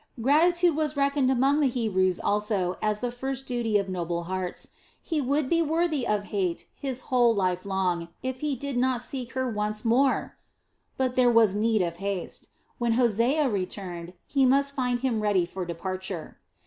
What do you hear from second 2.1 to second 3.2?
also as the